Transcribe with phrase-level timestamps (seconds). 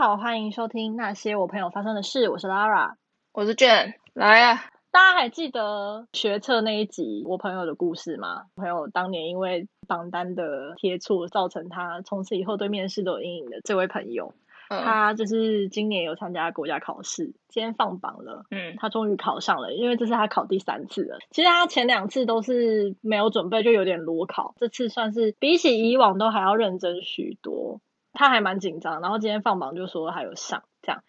[0.00, 2.30] 好，欢迎收听那些我朋友发生的事。
[2.30, 2.94] 我是 Lara，
[3.34, 4.64] 我是 Jen，来啊！
[4.90, 8.44] 大家还记得学测那一集我朋友的故事吗？
[8.56, 14.32] 朋友当年因为榜单的贴错，造成他从此以后对面试都有阴影的这位朋友。
[14.70, 18.46] 他就是今年有参加国家考试，今天放榜了。
[18.50, 21.18] 嗯，他终于考上了，因为这是他考第三次了。
[21.30, 24.54] 其实他前两次都是没有准备，就有点裸考。
[24.58, 27.82] 这次算是比起以往都还要认真许多。
[28.12, 30.62] 他还蛮紧张，然后今天放榜就说还有上。
[30.82, 31.02] 这样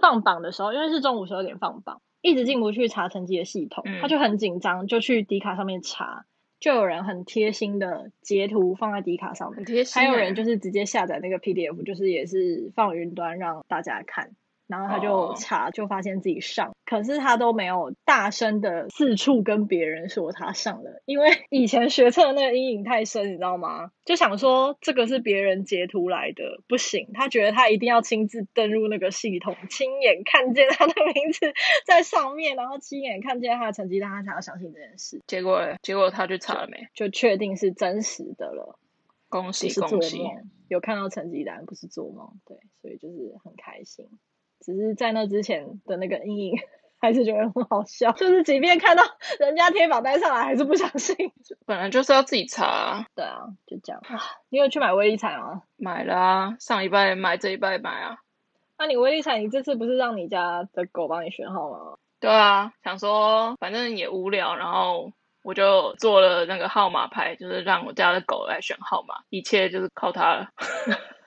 [0.00, 6.24] 放榜的时候，因为是中午十二点放榜，一直进不去查成绩的系统，他就很紧张，就去迪卡上面查。
[6.60, 14.32] 就有人很贴心的截图放在迪卡上面，还有人就是直接下载那个 PDF，就是也是放云端让大家看。
[14.68, 23.90] 然后他就查，就发现自己上，可是他都没有大声的四处跟别人说他上了，因为以前学测那个阴影太深，你知道吗？
[24.04, 31.52] 就想说这个是别人截图来的，不行，他觉得他一定要亲自登入那个系统，亲眼看见他的名字
[31.86, 35.20] 在上面，然后亲眼看见他的成绩，单他才要相信这件事。
[35.26, 36.88] 结果，结果他去查了没？
[36.94, 38.78] 就确定是真实的了。
[39.30, 40.22] 恭喜恭喜！
[40.68, 44.06] 有看到成绩单，不是做梦，对，所以就是很开心。
[44.60, 46.58] 只是在那之前的那个阴影，
[47.00, 48.12] 还是觉得很好笑。
[48.12, 49.02] 就是即便看到
[49.38, 51.32] 人家贴榜单上来，还是不相信。
[51.66, 53.06] 本来就是要自己查啊。
[53.14, 54.02] 对啊，就这样。
[54.08, 55.62] 啊你有去买威力彩吗？
[55.76, 58.18] 买了啊，上礼拜买，这一拜买啊。
[58.78, 61.96] 那你威力彩，你这次不是让你家的狗帮你选号吗？
[62.20, 65.12] 对啊，想说反正也无聊，然后
[65.42, 70.48] 我就做了那个号码牌，就是让我家的狗来选号码，一切就是靠它了。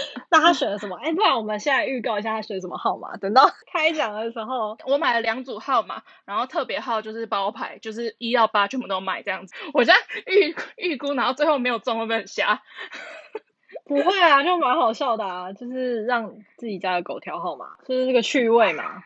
[0.30, 0.96] 那他选了什么？
[0.96, 3.16] 哎、欸，不然我们现在预告一下他选什么号码。
[3.16, 9.54] 等到 开奖的时候，我买了两组号码，然后特别号就是包牌，就是一到八全部都买这样子。
[9.74, 12.62] 我现在预预估，然后最后没有中，会不会很瞎？
[13.84, 19.02] 不会啊，就蛮好笑的啊，就是让自己家的狗挑号码，就是这个趣味嘛。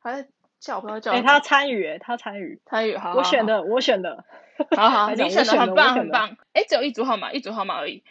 [0.00, 0.28] 还在
[0.60, 1.12] 叫不要叫？
[1.12, 2.96] 哎、欸，他参与，他参与，参与。
[2.96, 4.24] 好，我选的，我选的。
[4.76, 6.36] 好好，你选的很棒，很棒。
[6.52, 8.04] 哎、欸，只有一组号码，一组号码而已。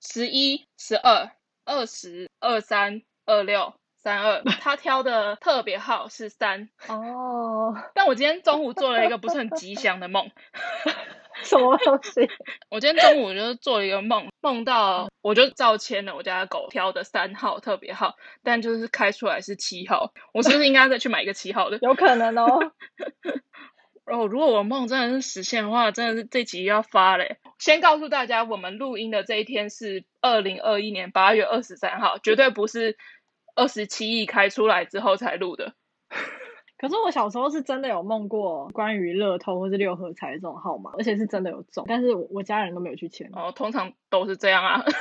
[0.00, 1.30] 十一、十二、
[1.68, 7.76] 二十、二三、二六、三二， 他挑的特别号是三哦。
[7.94, 10.30] 但我今天中午做了一个不是很吉祥的梦。
[11.44, 12.28] 什么东西？
[12.68, 20.12] 我今天中午就做了一个梦，梦到我就照签了我家的狗挑的三号特别号，但就是开出来是七号。
[20.32, 21.78] 我是不是应该再去买一个七号的？
[21.82, 22.72] 有可能哦。
[24.10, 27.38] 哦，如果我梦真的是实现的话，真的是这集要发嘞。
[27.58, 32.96] 先告诉大家，我们录音的这一天是二零二一年八月二十三号，绝对不是
[33.54, 35.74] 二十七亿开出来之后才录的。
[36.78, 43.28] 可是我小时候是真的有梦过关于乐透或是六合彩这种号码，而且是真的有中，但是我家人都没有去签。
[43.34, 44.92] 哦，通常都是这样啊， 就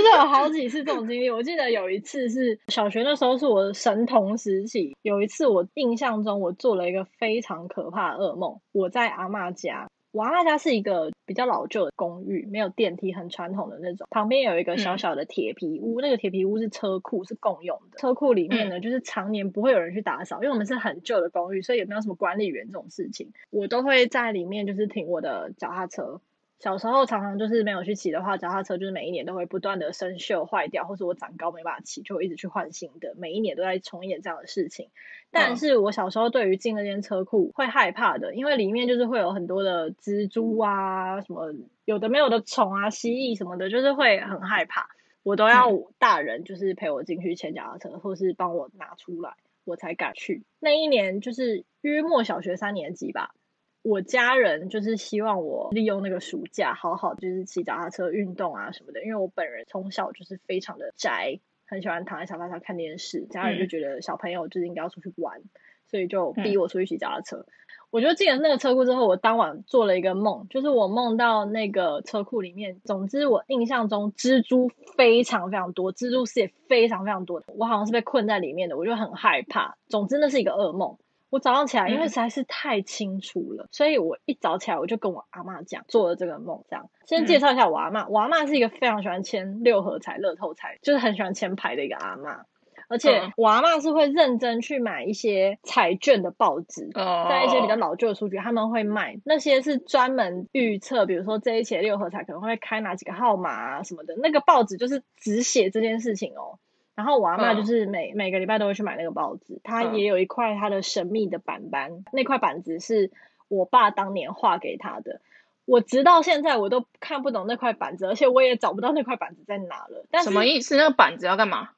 [0.00, 1.28] 是有好几次这种经历。
[1.28, 4.96] 我记得有一次是小学那时候，是我的神童时期。
[5.02, 9.88] 有一次我印象中，我做了一个非常可怕的噩梦，我在阿妈家。
[10.12, 14.06] 我阿嬷家是一个比较老旧的公寓，没有电梯，很传统的那种。
[14.10, 17.98] 旁边有一个小小的铁皮屋，嗯、那个铁皮屋是车库，是共用的。
[17.98, 23.32] 车库里面呢，嗯、就是常年不会有人去打扫，因为我们是很旧的公寓，所以也没有什么管理员这种事情。
[23.50, 26.20] 我都会在里面，就是停我的脚踏车。
[26.60, 33.14] 小时候常常就是没有去骑的话，脚踏车就是每一年都会不断的生锈坏掉，或是我长高没办法骑，就会一直去换新的。
[33.16, 34.90] 每一年都在重演这样的事情。
[35.30, 41.54] 但是我小时候对于进那间车库会害怕的，因为里面就是会有很多的蜘蛛啊，什么
[41.86, 44.90] 有的没有的虫啊、蜥蜴什么的，就是会很害怕。
[45.22, 49.34] 我都要大人就是陪我进去牵脚踏车，或是帮我拿出来，
[49.64, 50.44] 我才敢去。
[50.58, 53.34] 那一年就是约莫小学三年级吧。
[53.82, 63.24] 我家人就是希望我利用那个暑假好好就是骑脚踏车运动啊什么的，因为我本人从小就是非常的宅，很喜欢躺在沙发上看电视。
[63.26, 65.40] 家人就觉得小朋友就是应该要出去玩，
[65.86, 67.38] 所以就逼我出去骑脚踏车。
[67.38, 67.46] 嗯、
[67.90, 79.78] 我就进了那个车库之后，我当晚做了一个梦，就是我梦到那个车库里面，总之我印象中蜘蛛非常非常多，蜘蛛丝也非常非常多，我好像是被困在里面的，我就很害怕。
[79.88, 80.98] 总之那是一个噩梦。
[81.30, 86.64] 我早上起来，因为实在是太清楚了，嗯、所以我一早起来我就跟我阿嬷讲，做了这个梦。
[86.68, 88.08] 这样，先介绍一下我阿嬷。
[88.08, 92.42] 我阿嬷是一个非常喜欢签六合彩、乐透彩，就是很喜欢签牌的一个阿嬷。
[92.88, 104.16] 而且我阿嬷是会认真去买一些彩券的报纸，嗯、在一些比较老旧的书局，他们会卖那些是专门预测，比如说这一期六合彩可能会开哪几个号码啊什么的。
[104.16, 106.58] 那个报纸就是只写这件事情哦。
[106.94, 113.10] 然后我阿妈就是每、嗯、每个礼拜都会去买那个包子，她也有一块她的神秘的板板，嗯、那块板子是
[113.48, 115.20] 我爸当年画给她的。
[115.64, 120.04] 我直到现在我都看不懂那块板子，而且我也找不到那块板子在哪了。
[120.10, 120.76] 但什么意思？
[120.76, 121.70] 那个板子要干嘛？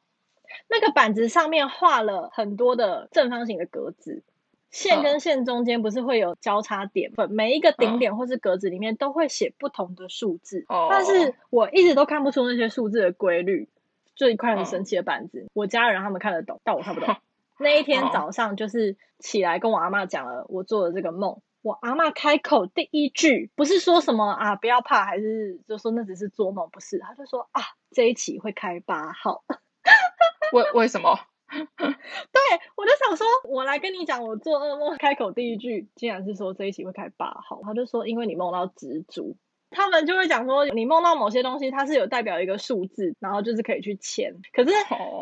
[0.68, 4.22] 那个板子上面画了很多的正方形的格子，
[4.70, 13.68] 线跟线中间不是会有交叉点，哦、每一个顶点或是格子里面都会写不同的数字，哦、但是我一直都看不出那些数字的规律，
[14.14, 15.40] 就一块很神奇的板子。
[15.40, 17.16] 哦、我家人他们看得懂，但我看不懂。
[17.58, 21.40] 那一天早上就是起来跟我阿嬷讲了我做的这个梦。
[21.62, 27.62] 我阿嬷开口第一句不是说什么啊不要怕，还是就说那只是做梦，不是，他就说啊
[27.92, 29.44] 这一期会开八号。
[30.52, 31.16] 为为什么？
[31.52, 32.40] 对，
[32.76, 37.60] 我就想说，我来跟你讲，我做噩梦开口第一句竟然是说这一期会开八号。
[37.62, 39.36] 他就说因为你梦到蜘蛛，
[39.72, 44.34] 他们就会讲说你梦到某些东西，它是有代表一个数字，然后就是可以去签。
[44.52, 44.70] 可是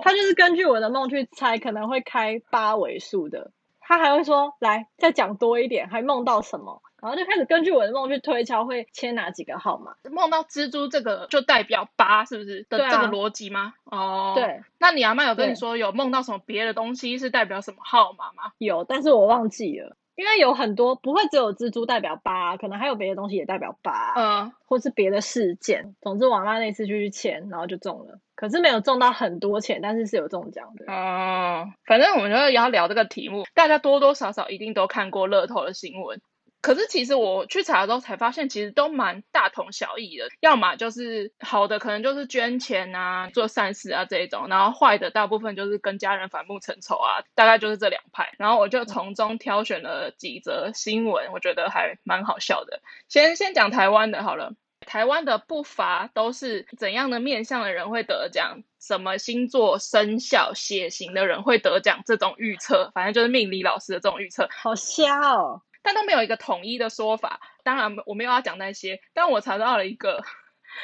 [0.02, 3.52] 他就是根据我的梦去猜，可能会开八位数的。
[3.80, 9.96] 他还会说：“来，再讲多一点，还梦到什么？”然后就开始根据我的梦去推敲，会签哪几个号码？
[10.12, 13.74] 梦到蜘蛛这个就代表八，是不是的、啊、这个逻辑吗？
[13.84, 14.62] 哦，对。
[14.78, 18.52] 那你阿妈有跟你说有梦到什么别的东西是代表什么号码吗？
[18.58, 19.96] 有，但是我忘记了。
[20.20, 25.94] 因为有很多不会只有蜘蛛代表八，可能还有别的东西也代表八，嗯，或是别的事件。
[26.02, 30.84] 总之，我妈那次就去签，然后就中了，可是没有中到很多钱，但是是有中奖的。
[30.88, 36.20] 嗯，反正我们就要聊这个题目，大家多多少少一定都看过乐透的新闻。
[36.62, 40.28] 可是其实我去查的时候才发现，其实都蛮大同小异的。
[40.40, 48.34] 要么就是好的，可能就是捐钱啊、做善事啊这一种；然后坏的，大部分就是跟家人反目成仇啊，大概就是这两派。
[48.38, 52.80] 然后我就从中挑选了几则新闻，我觉得还蛮好笑的。
[53.08, 54.52] 先先讲台湾的好了，
[54.86, 65.62] 台湾的不乏都是怎样的面相的人会得奖，什么星座、生肖、血型的人会得奖，这种预测，反正就是命理老师的这种预测，好瞎哦。
[65.82, 67.40] 但都没有一个统一的说法。
[67.62, 69.00] 当然，我没有要讲那些。
[69.14, 70.22] 但我查到了一个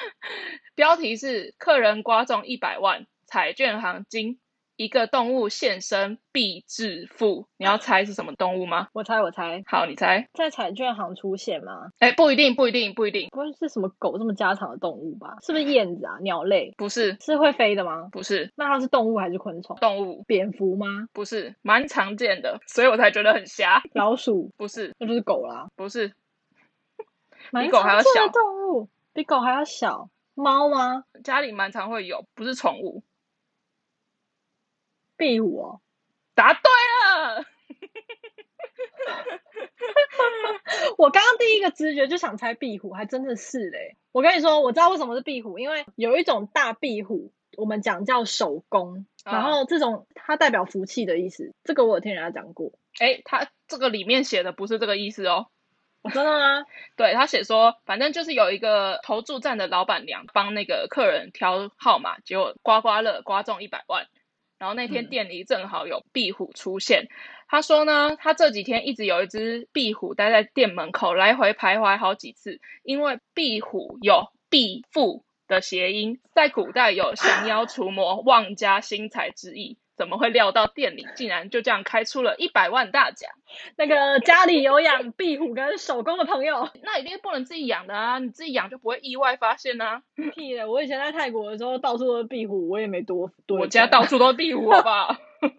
[0.75, 4.41] 标题是“客人刮中一百万，彩券行金”。
[4.77, 8.89] 一个动物现身必致富，你要猜是什么动物吗？
[8.93, 9.63] 我猜，我猜。
[9.67, 10.29] 好，你猜。
[10.35, 11.91] 在彩券行出现吗？
[11.99, 13.29] 哎，不一定，不一定，不一定。
[13.31, 15.39] 不会是什么狗这么家常的动物吧？
[15.43, 16.19] 是不是燕子啊？
[16.21, 16.75] 鸟类？
[16.77, 17.17] 不是。
[17.21, 18.09] 是会飞的吗？
[18.13, 18.53] 不是。
[18.55, 19.77] 那它是动物还是昆虫？
[19.77, 20.23] 动物。
[20.27, 21.09] 蝙蝠吗？
[21.13, 23.83] 不是，蛮常见的，所以我才觉得很瞎。
[23.95, 24.53] 老鼠？
[24.59, 25.69] 不是，那就是狗啦。
[25.75, 26.13] 不是。
[27.51, 28.29] 比狗还要小。
[28.29, 30.11] 动物比狗还要小。
[30.35, 31.05] 猫吗？
[31.25, 33.03] 家里蛮常会有，不是宠物。
[35.17, 35.81] 壁虎哦，
[36.35, 37.45] 答对了！
[40.99, 43.97] 我刚刚第一个直觉就想猜壁虎，还真的是嘞。
[44.13, 51.55] 我跟你说，我知道为什么是壁虎，因为有一种大壁虎，我们讲叫手工，啊、然后这种它代表福气的意思。
[51.65, 52.73] 这个我有听人家讲过。
[52.99, 55.47] 哎，它这个里面写的不是这个意思哦。
[56.13, 56.65] 真的吗？
[56.97, 64.07] 对，他写说，反正就是有一个投注站的老板娘帮那个客人挑号码，结果刮刮乐刮中一百万。
[64.59, 67.09] 然后那天店里正好有壁虎出现，嗯、
[67.49, 79.77] 他说呢，他这几天一直有一只壁虎待在店门口来回徘徊好几次，因为壁虎有壁富的谐音，在古代有降妖除魔、旺家兴财之意。
[79.97, 83.31] 怎么会料到店里竟然就这样开出了一百万大奖？
[83.77, 88.19] 那个家里有养壁虎跟手工的朋友， 那一定不能自己养的啊！
[88.19, 90.03] 你自己养就不会意外发现啊。
[90.35, 90.71] 屁的！
[90.71, 93.61] 我以前在泰国的时候，到处都是壁虎，我也没多多。
[93.61, 95.17] 我家到处都是壁虎，好不好？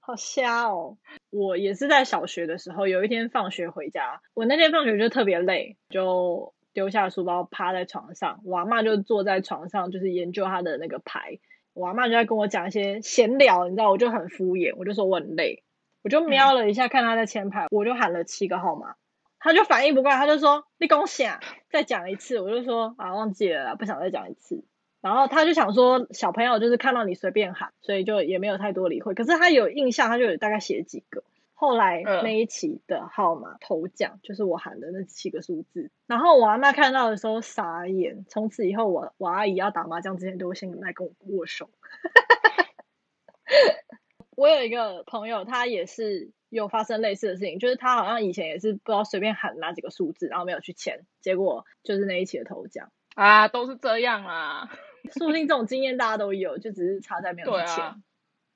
[0.00, 0.96] 好瞎哦！
[1.30, 11.38] 我也是在小学的时候，有一天放学回家，我那天放学就特别累，就丢下书包，趴在床上，我阿嬷就坐在床上，就是研究她的那个牌。
[11.78, 15.62] 我阿妈就在跟我讲一些闲聊，你知道，我就很敷衍，我就说我很累，
[16.02, 18.96] 我就瞄了一下，看他在前排，我就喊了七个号码，
[19.38, 21.38] 他就反应不过来，他就说你恭喜啊，
[21.70, 24.64] 再讲一次，我就说啊忘记了，不想再讲一次，
[25.00, 31.22] 然后他就想说小朋友就是看到你随便喊，所以就也没有太多理会，可是他有印象，他就有大概写几个。
[31.60, 38.24] 后来那一期的号码头奖就是我喊的那七个数字，然后我阿妈看到的时候傻眼。
[38.28, 41.68] 从此以后我，我我阿姨要打麻将之前都会先来跟我握手。
[44.36, 54.70] 我有一个朋友，他也是有发生类似的事情，就是他好像以前也是不知道随便喊哪几个数字，然后没有去签，结果就是那一期的头奖啊，都是这样啊。
[55.18, 57.84] 说不定这种经验大家都有，就只是差在没有去签。
[57.84, 57.96] 啊。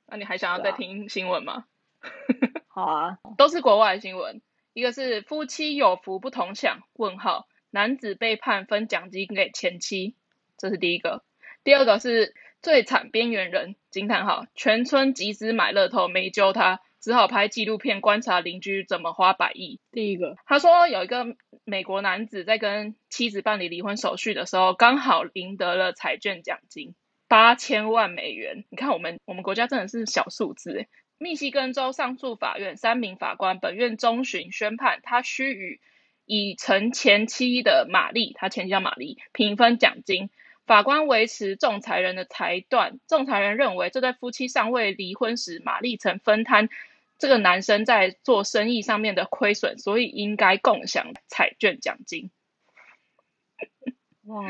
[0.07, 1.65] 那你还想要再听新闻吗？
[2.75, 4.41] 好啊，都是国外新闻。
[4.73, 10.17] 一个是夫妻有福不同享，问号，男子被判分奖金给前妻，
[10.57, 11.23] 这是第一个。
[11.65, 19.79] 第二个是最惨边缘人，惊叹号，全村集资买乐透没救他，只好拍纪录片观察邻居怎么花百亿。
[19.91, 21.27] 第一个，他说有一个
[21.65, 26.95] 美国男子在跟妻子办理离婚手续的时候，刚好赢得了彩券奖金。
[27.29, 28.65] 八千万美元。
[28.69, 30.89] 你看，我们我们国家真的是小数字诶。
[31.23, 35.81] 密西根州上诉法院三名法官本院中旬宣判，他需与
[36.27, 40.31] 已成前妻的玛丽，他前妻叫玛丽，平分奖金。
[40.67, 46.69] 法官维持仲裁人的裁断，仲裁人认为这对夫妻尚未离婚时，玛丽曾分摊
[47.19, 52.31] 这个男生在做生意上面的亏损，所以应该共享彩券奖金。
[54.25, 54.45] 哇！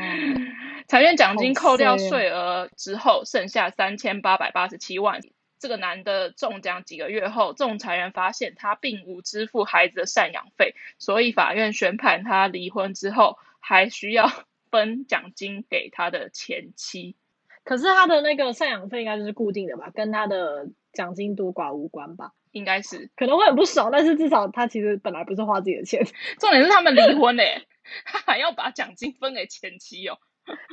[0.87, 5.21] 彩券奖金扣掉税额之后，剩下三千八百八十七万。
[5.63, 14.29] 这个男的中奖几个月后，仲裁员发现他并无支付孩子的赡养费，所以法院宣判他离婚之后还需要
[14.69, 17.15] 分奖金给他的前妻。
[17.63, 22.33] 可是他的那个赡养费应该就是固定的吧，跟他的奖金多寡无关吧？
[22.51, 26.05] 应该是，可能会很不爽，但是至少他其实本来不是花自己的钱。
[26.41, 27.65] 重点是他们离婚嘞，
[28.03, 30.17] 他 还要把奖金分给前妻哦。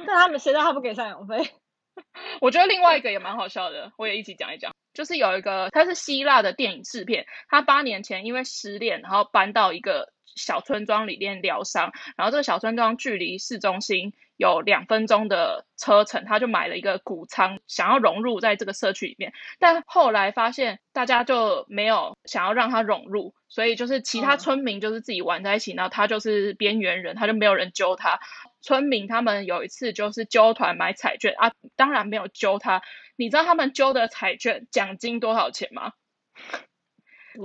[0.05, 1.49] 但他们谁让他不给赡养费？
[2.41, 4.73] 我觉得另外一个也蛮好笑的，我也一起讲一讲。
[4.93, 28.21] 就是有一个，他是希腊的电影制片，他八年前因为失恋，然后搬到一个小村庄里面疗伤，然后这个小村庄距离市中心有两分钟的车程，他就买了一个谷仓，想要融入在这个社区里面，但后来发现大家就没有想要让他融入，所以就是其他村民就是自己玩在一起，然后他就是边缘人，他就没有人揪他。
[28.63, 32.83] 村民他们有一次就是揪团买彩券啊，当然没有揪他。
[33.17, 35.93] 你知道他们揪的彩券奖金多少钱吗？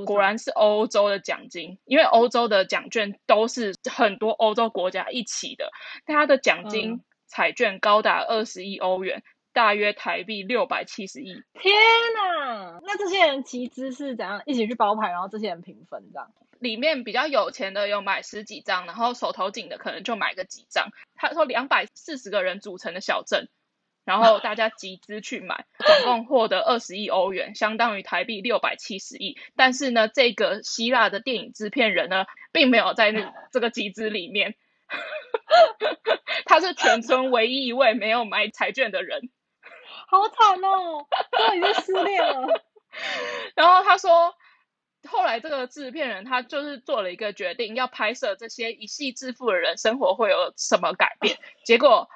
[0.05, 5.71] 果然是欧洲的奖金，因为欧洲的奖券都是很多欧洲国家一起的，
[6.05, 9.23] 它的奖金彩券高达二十亿欧元，
[9.53, 11.33] 大约台币六百七十亿。
[11.53, 11.75] 天
[12.15, 12.79] 哪！
[12.83, 16.31] 那这些人集资是怎样一起去包牌，然后这些人平分这样？
[16.59, 20.89] 里面比较有钱的有买十几张，然后手头紧的可能就买个几张。
[21.15, 23.49] 他说两百四十个人组成的小镇。
[24.05, 29.35] 然后大家集资去买，总共获得二十亿欧元，相当于台币六百七十亿。
[29.55, 34.53] 但是呢，这个希腊的电影制片人呢，并没有在那这个集资里面，
[36.45, 39.31] 他是全村唯一一位没有买彩券的人，
[40.07, 42.63] 好惨哦，都已经失恋了。
[43.55, 44.35] 然后他说，
[45.09, 52.07] 后来这个制片人他就是做了一个决定，要拍摄这些一夕致富的人生活会有什么改变，结果。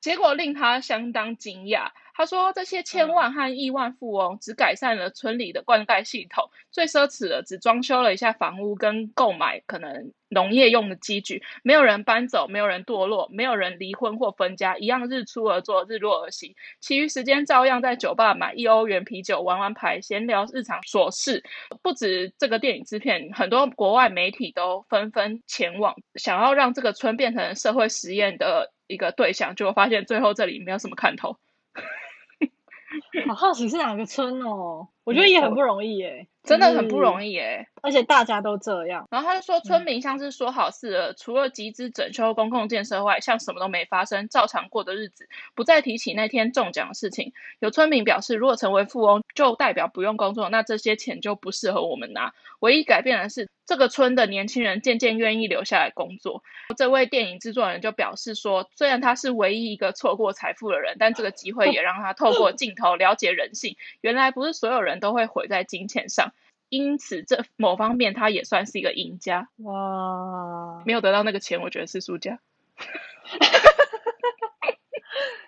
[0.00, 1.90] 结果令他相当惊讶。
[2.14, 11.42] 他说：“这些千万和亿万富翁只改善了村里的灌溉系统，最奢侈的只装修了一下房屋跟购买可能农业用的机具。
[11.62, 16.56] 没有人搬走，没有人堕落，没有人离婚或分家，一样日出而作，日落而息。
[16.80, 21.44] 其余时间照样在酒吧买一欧元啤酒，玩玩牌，闲聊日常琐事。
[21.82, 29.54] 不止这个电影制片，很多国外媒体都纷纷前往，想要让这个村变成社会实验的一个对象。
[29.54, 31.38] 结果发现最后这里没有什么看头。
[33.28, 34.88] ”好好奇是哪个村哦？
[35.06, 39.06] 我觉得也很不容易耶，真的很不容易耶，而且大家都这样。
[39.08, 47.32] 然后他就说，村民像是说好事了，除了集资整修公共建设外，像什么都没发生，照常过的日子，不再提起那天中奖的事情。
[47.60, 52.34] 有村民表示，如果成为富翁，就代表不用工作，那这些钱就不适合我们拿。
[52.58, 56.42] 唯一改变的是，这个村的年轻人渐渐愿意留下来工作。
[56.76, 63.76] 这位电影制作人就表示说，虽然他是唯一一个错过财富的人，但这个机会也让他透过镜头了解人性。
[64.00, 66.32] 原来不是所有人都会毁在金钱上，
[66.68, 69.48] 因此这某方面他也算是一个赢家。
[69.58, 72.38] 哇，没有得到那个钱，我觉得是输家。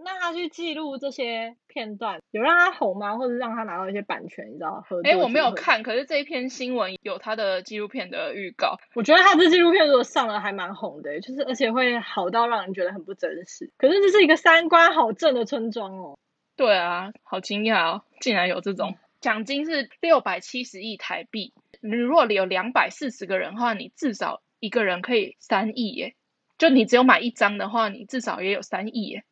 [0.00, 3.18] 那他去记录这些片段，有让他红吗？
[3.18, 4.48] 或者让他拿到一些版权？
[4.48, 4.82] 你知道？
[5.04, 8.78] 哎，我没有看，可是这一篇新闻有他的纪录片的预告。
[8.94, 13.70] 我觉得他这纪录片如果上了，还蛮红的，就是而且会好到让人觉得很不真实。
[13.76, 16.16] 可是这是一个三观好正的村庄哦。
[16.56, 21.52] 对啊，好惊讶哦，竟然有这种奖金是六百七十亿台币。
[21.80, 26.14] 你如果你有两百四十个人的话，你至少一个人可以三亿耶。
[26.56, 29.24] 就你只有买一张的话，你至少也有三亿耶。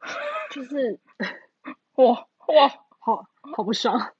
[0.50, 1.00] 就是，
[1.96, 2.68] 哇哇，
[3.00, 4.12] 好好不爽！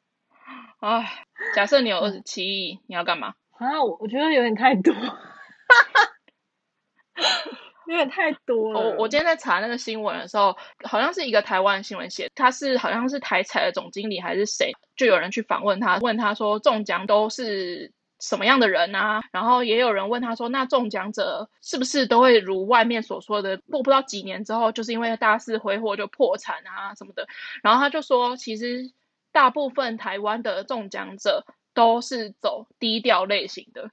[0.80, 1.24] 哎，
[1.54, 3.34] 假设你有二十七亿，你要干嘛？
[3.52, 4.92] 啊，我我觉得有点太多，
[7.86, 8.80] 有点太多了。
[8.80, 17.92] 我我今天在查那个新闻的时候，好像是一个台湾新闻写，他是好像是台彩的总经理还是谁，就有人去访问他，问他说中奖都是。
[18.20, 19.22] 什么样的人啊？
[19.32, 27.26] 然后也有人问他说：“那中奖者是不是都会如外面所说的，过不到几年之后，就是因为大肆挥霍就破产啊什么的？”
[27.62, 28.90] 然后他就说：“其实
[29.30, 33.90] 大部分台湾的中奖者都是走低调类型的，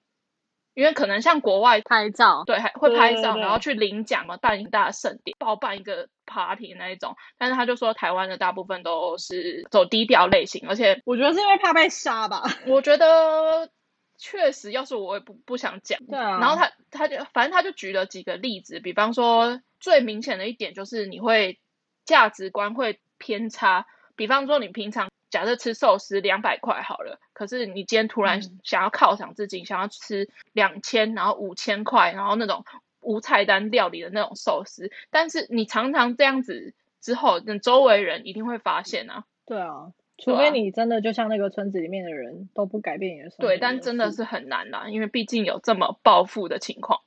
[0.73, 7.15] 因为可能像国外拍照，对，还会拍照，对对对然后去领奖嘛，办一大盛典，包办一个 party 那一种。
[7.37, 12.43] 但是他就说，台湾的大部分都是走低调类型，而且我觉得是因为怕被杀吧。
[12.67, 13.69] 我觉得
[14.17, 15.99] 确实，要是我也不不想讲。
[16.05, 16.39] 对啊。
[16.39, 21.59] 然后他他就反正他就举了几个例子，比方说最明显的一点就是你会
[22.05, 23.85] 价值观会偏差，
[24.15, 25.09] 比方说你平常。
[25.31, 32.65] 假设吃寿司两百块好了，可是你今天突然想要犒赏自己，嗯、想要吃两千，然后五千块，然后那种
[32.99, 39.23] 无菜单料理的那种寿司，但是你常常这样子之后，那周围人一定会发现啊。
[39.45, 43.47] 对啊，除非你真的就像那个村子里面的人都不改变你的生活。
[43.47, 46.99] 对，但真的是很难啦，因为毕竟有这么暴富的情况。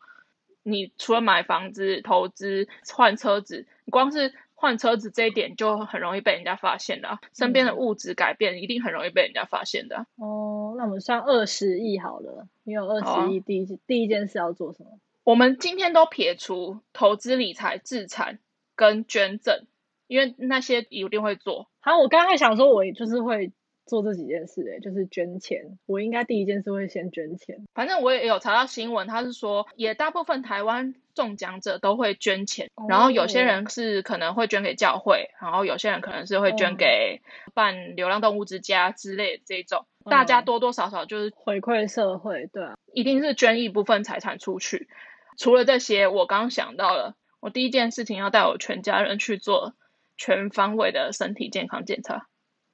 [0.62, 4.34] 你除了买房子、投资、换车子，你光是。
[4.54, 10.06] 换车子这一点就很容易被人家发现的，身边的物质改变一定很容易被人家发现的。
[10.16, 14.98] 哦，那我们算二十亿好了，你有二十亿，第一、啊、第一件事要做什么？
[15.24, 18.38] 我们今天都撇除投资理财、资产
[18.76, 19.66] 跟捐赠，
[20.06, 21.68] 因为那些一定会做。
[21.80, 23.52] 好，我刚才想说，我就是会。
[23.86, 25.78] 做这几件事，欸，就是捐钱。
[25.86, 27.66] 我应该第一件事会先捐钱。
[27.74, 37.20] 反正我也有查到新闻，他是说，也大部分台湾中奖者都会捐钱，哦，然后有些人是可能会捐给教会，然后有些人可能是会捐给
[37.52, 40.10] 办流浪动物之家之类的这种，哦。
[40.10, 44.88] 大家多多少少就是回馈社会，对啊，一定是捐一部分财产出去。
[45.36, 49.74] 除了这些，我刚想到了，我第一件事情要带我全家人去做
[50.16, 52.26] 全方位的身体健康检查。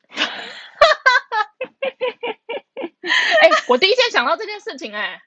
[3.42, 5.22] 哎、欸，我第一天想到这件事情、欸，哎，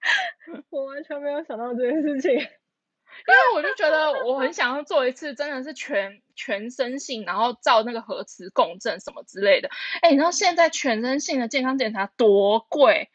[0.70, 9.68] 我完全没有想到这件事情，因为我就觉得我很想要做一次，真的是全全身性，然后照那个核磁共振什么之类的。
[10.00, 13.10] 哎、欸，你知道现在全身性的健康检查多贵？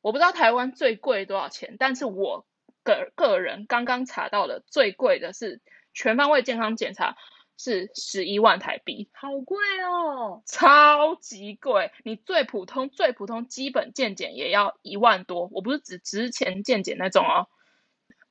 [0.00, 2.44] 我不知道台湾最贵多少钱，但是我
[2.82, 5.60] 个个人刚刚查到的最贵的是
[5.94, 7.16] 全方位健康检查。
[7.58, 11.92] 是十一万台币，好贵哦，超级贵！
[12.02, 17.46] 你最普通、最普通基本健检也要一万多，我不是指之前健检那种哦，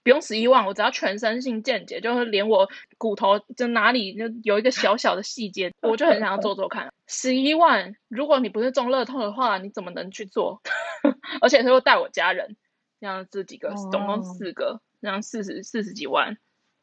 [0.03, 6.91] 不用十一万，我只要全身性健检，就是连我骨头就哪里就有一个小小的细节，我就很想要做做看。
[7.07, 10.61] 十一万，如果你不是中乐透的话，你怎么能去做？
[11.39, 12.57] 而且他又带我家人，
[12.99, 16.37] 这样这几个，总共四个，这样四十四十几万，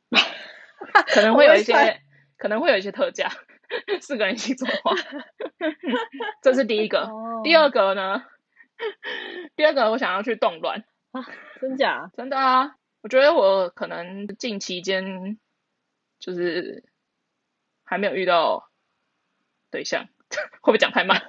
[1.09, 2.01] 可能会有一些。
[2.38, 3.31] 可能会有一些特价，
[4.01, 4.94] 四个人一起做的话，
[6.40, 7.03] 这是第一个。
[7.03, 7.44] Oh.
[7.44, 8.24] 第二个呢？
[9.57, 11.27] 第二个我想要去动乱啊，
[11.61, 12.11] 真假？
[12.16, 12.77] 真的啊！
[13.03, 15.38] 我觉得我可能近期间
[16.18, 16.85] 就是
[17.85, 18.70] 还没有遇到
[19.70, 20.07] 对象，
[20.62, 21.22] 会不会讲太慢？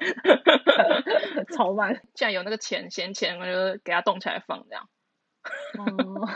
[1.56, 2.02] 超慢！
[2.13, 4.89] 既然有那个钱闲钱，我就给他动起来放这样。
[5.78, 6.28] 哦。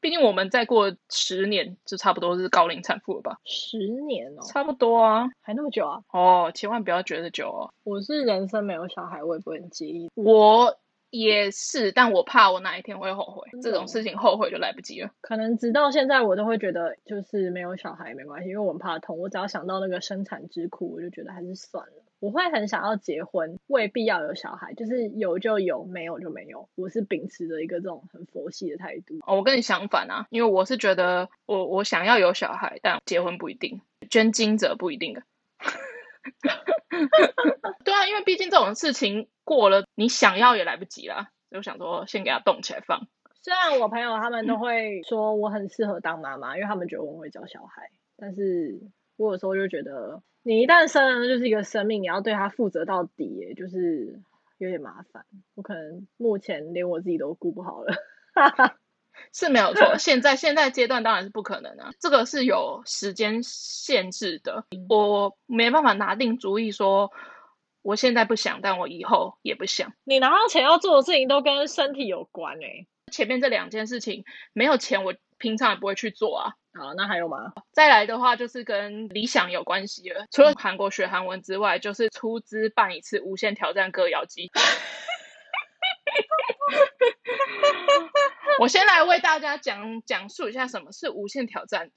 [0.00, 0.02] Oh.
[0.02, 3.38] 毕竟我们再过十年就差不多是高龄产妇了吧？
[3.44, 6.00] 十年哦，差不多啊，还那么久啊？
[6.10, 7.70] 哦，千万不要觉得久哦。
[7.84, 10.10] 我是人生没有小孩，我也不会很介意。
[10.14, 10.74] 我
[11.10, 15.10] 也是，但我怕我哪一天会后悔，这种事情后悔就来不及了。
[15.20, 19.18] 可能直到现在，我都会觉得就是没有小孩没关系，因为我很怕痛。
[19.18, 21.92] 我只要想到那个生产之苦，我就觉得还是算了。
[22.20, 26.68] 我会很想要结婚，未必要有小孩，就是有就有，没有就没有。
[26.74, 29.18] 我是秉持着一个这种很佛系的态度。
[29.26, 33.80] 哦，我跟你相反啊，因为我是觉得我我想要有小孩，但结婚不一定，
[34.10, 35.22] 捐精者不一定的。
[37.84, 41.28] 对啊，因为毕竟这种事情过了，你想要也来不及了。
[41.50, 43.08] 就想说先给他冻起来放。
[43.42, 48.82] 虽然我朋友他们都会说我很适合当妈妈，因为他们觉得我会教小孩，但是
[49.20, 50.22] 我有时候就觉得。
[50.42, 54.18] 你一旦生了，就是一个生命，你要对他负责到底，就是
[54.56, 55.26] 有点麻烦。
[55.54, 57.94] 我可能目前连我自己都顾不好了，
[59.34, 59.98] 是没有错。
[59.98, 67.10] 现在现在阶段当然是不可能啊，这个是有时间限制的，我没办法拿定主意说
[67.82, 69.92] 我现在不想，但我以后也不想。
[70.04, 76.54] 你拿到钱要做的事情都跟身体有关诶、欸，前面这两件事情没有钱，我平常也不会去做啊。
[76.72, 77.52] 好，那还有吗？
[77.72, 80.26] 再来的话就是跟理想有关系了。
[80.30, 84.50] 除了韩国学韩文之外，就是出资办一次无限挑战歌谣祭。
[88.60, 91.90] 我先来为大家讲讲述一下什么是无限挑战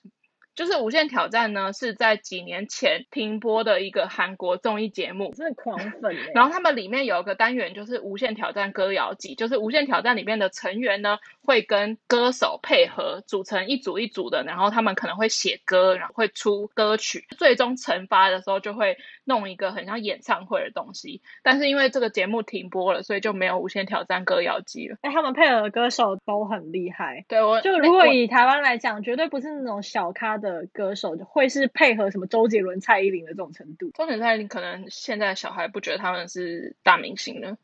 [0.55, 6.15] 就是《无限挑战》呢，是在几年前停播的一个韩国综艺节目，真的狂粉。
[6.35, 21.21] 然后他们里面有一个单元，就是《无限挑战歌谣祭》，就是《无限挑战》里面的成员呢，会跟歌手配合，组成一组一组的，然后他们可能会写歌，然后会出歌曲，最终惩罚的时候就会弄一个很像演唱会的东西。
[21.41, 24.97] 但是因为这个节目停播了，所以就没有《无限挑战歌谣祭》了。
[25.01, 27.25] 哎，他们配合的歌手都很厉害。
[27.27, 33.89] 对，我就如果以台湾来讲，绝对不是那种小咖的歌手，会是配合什么周杰伦、蔡依林的这种程度。
[33.91, 37.57] 周杰伦、蔡依林可能现在小孩不觉得他们是大明星呢，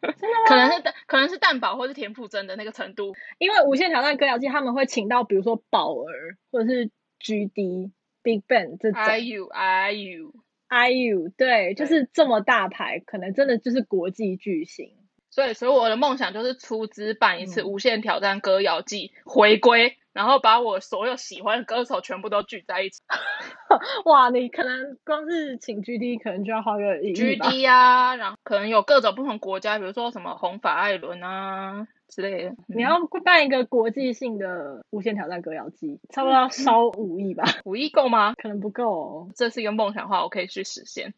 [0.00, 0.16] 真的？
[0.48, 3.14] 可能是可能是蛋堡或是田馥甄的那个程度。
[3.38, 9.00] 因为《无限挑战歌谣祭》他们会请到比如说宝儿或者是 GD、Big Bang 这种。
[9.00, 10.32] IU、IU、
[10.68, 14.96] IU，对，就是这么大牌，可能真的就是国际巨星。
[15.30, 23.02] 所以，所以我的梦想就是出资办一次《无限挑战歌谣祭》回归，然后把我所有喜欢的歌手全部都聚在一起。
[24.04, 32.50] 哇，你可能光是请 GD 可能就要花个亿 GD 啊，然后可能有各种不同国家，比如说什么红发艾伦啊之类的。
[32.50, 37.44] 嗯、你要办一个国际性的《无限挑战歌谣祭》，差不多要烧五亿吧？
[37.64, 38.34] 五亿够吗？
[38.34, 39.28] 可能不够哦。
[39.34, 41.14] 这是一个梦想的话，我可以去实现。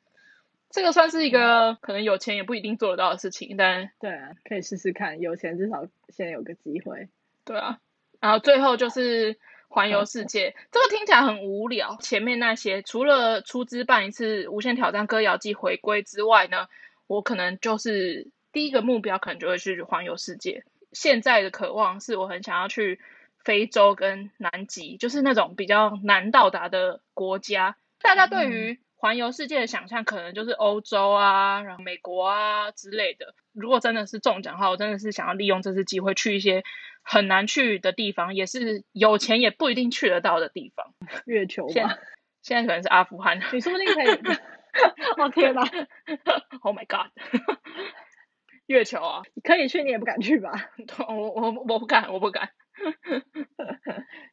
[0.71, 5.21] 这个算是一个可能有钱也不一定做得到的事情，但对啊，可以试试看。
[5.21, 7.09] 有钱至少现在有个机会。
[7.45, 7.79] 对啊，
[8.25, 9.37] 然后最后就是
[9.69, 11.99] 环游世界，这个听起来很无聊。
[12.01, 16.69] 前面那些除了出资办一次《无限挑战歌谣季》回归之外呢，
[17.07, 20.65] 我可能就是第一个目标可能就会去环游世界。
[20.93, 22.99] 现在的渴望是我很想要去
[23.37, 27.77] 非洲跟南极，就是那种比较难到达的国家。
[28.01, 33.35] 大家对于、嗯环游世界的想象可能就是欧洲啊，然后美国啊之类的。
[33.53, 36.65] 如果真的是中奖的话，我真的是想要利用这次机会去一些
[37.03, 40.95] 很难去的地方，也是有钱也不一定去得到的地方。
[41.27, 41.99] 月球吧，现在，
[42.41, 43.39] 现在可能是阿富汗。
[43.53, 44.09] 你说不定可以。
[45.21, 45.63] 哦天哪！
[46.65, 47.13] Oh my god！
[48.65, 50.71] 月球啊，可以去，你也不敢去吧？
[51.09, 52.49] 我我我不敢，我不敢。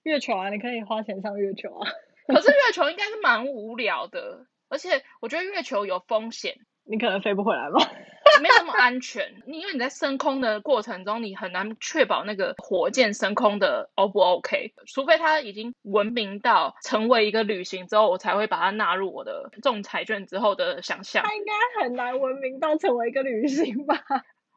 [0.03, 1.91] 月球啊，你可以花钱上月球啊。
[2.27, 4.45] 可是月球应该是蛮无聊的。
[4.71, 6.55] 而且我觉得月球有风险，
[6.85, 7.91] 你可能飞不回来吧，
[8.41, 9.43] 没有那么安全。
[9.45, 21.21] 你因为你在升空的过程中，你很难确保那个火箭升空的 O 不 OK，除非它已经文明到成为一个旅行之后，我才会把它纳入我的中彩券之后的想象。
[21.25, 24.01] 它应该很难文明到成为一个旅行吧？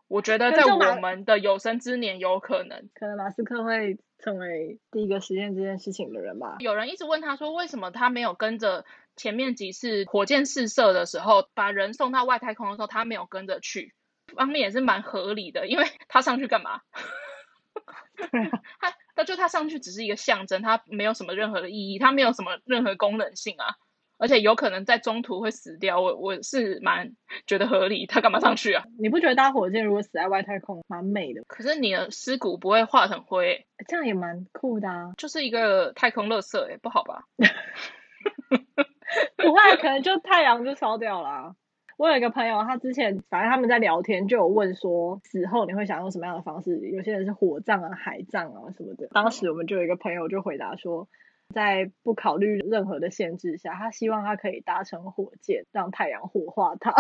[0.07, 6.57] 我觉得在我们的有生之年有可能，可能马斯克会成为第一个实现这件事情的人吧。
[6.61, 8.85] 有人一直问他说，为什么他没有跟着？
[9.17, 13.95] 前面几次火箭试射的时候，把人送到外太空的时候，他没有跟着去，
[14.35, 16.81] 方面也是蛮合理的，因为他上去干嘛？
[18.81, 23.75] 他他就他上去只是一个象征，他没有什么任何的意义，他没有什么任何功能性啊，
[24.19, 27.15] 而且有可能在中途会死掉，我我是蛮
[27.47, 28.85] 觉得合理，他干嘛上去啊？
[28.99, 31.43] 你不觉得搭火箭如果死在外太空蛮美的？
[31.49, 37.25] 可是你的尸骨不会化成灰，这样也蛮酷的啊，就是一个太空垃圾，哎，不好吧？
[39.37, 41.57] 不会，可能就太阳就烧掉了啊。
[41.97, 46.77] 我有一个朋友，他之前反正他们在聊天，就有问说死后你会想用什么样的方式？
[46.91, 49.07] 有些人是火葬啊、海葬啊什么的。
[49.13, 51.09] 当时我们就有一个朋友就回答说，
[51.55, 56.93] 在不考虑任何的限制下，他希望他可以搭乘火箭，让太阳火化他。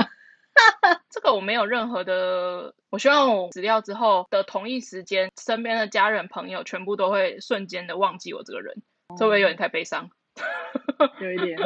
[1.11, 8.81] 这个我没有任何的，我希望我死掉之后的同一时间，身边的家人朋友全部都会瞬间的忘记我这个人，
[9.18, 10.11] 这会有点太悲伤。
[11.20, 11.59] 有一点，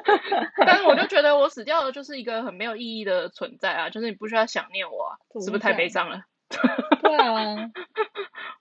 [0.66, 6.22] 但是我就觉得我死掉了就是一个很没有意义的存在啊， 就是你不需要想念我啊，是不是太悲伤了？
[7.02, 7.56] 对啊，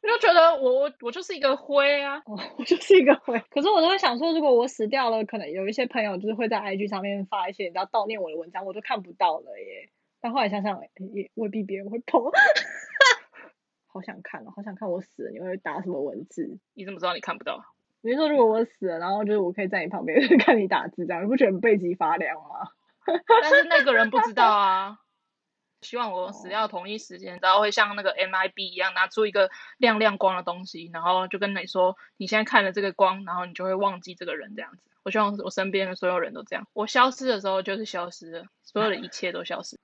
[0.01, 3.39] 我就觉得我我我就是一个灰啊，哦，我就是一个灰。
[3.51, 9.89] 可是我都会想说，如果我死掉了，可能有一些朋友就是会在 IG 上面发一些你知道悼念我的文章，我都看不到了耶。
[10.19, 10.81] 但后来想想，
[11.13, 12.23] 也未必别人会碰。
[13.87, 16.57] 好想看哦，好想看我死了你会打什么文字？
[16.73, 17.63] 你怎么知道你看不到？
[18.05, 22.69] 比如说，如果我死了，然后就是我可以在你旁边 看你打字，这样你不觉得背脊发凉吗？
[23.41, 24.99] 但是那个人不知道啊。
[25.81, 34.83] 希望我死掉同一时间，然后会像那个 MIB 一样拿出一个亮亮光的东西，然后就跟你说，你现在看了这个光，然后你就会忘记这个人这样子。
[35.03, 36.67] 我希望我身边的所有人都这样。
[36.73, 39.79] 我消失的时候就是消失了，所有的一切都消失。